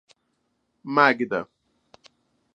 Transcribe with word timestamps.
Magda 0.93 1.41